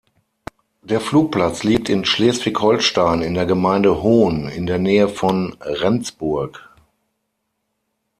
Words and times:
Der 0.81 0.99
Flugplatz 0.99 1.63
liegt 1.63 1.87
in 1.87 2.05
Schleswig-Holstein 2.05 3.21
in 3.21 3.35
der 3.35 3.45
Gemeinde 3.45 4.01
Hohn 4.01 4.49
in 4.49 4.65
der 4.65 4.79
Nähe 4.79 5.07
von 5.07 5.55
Rendsburg. 5.61 6.71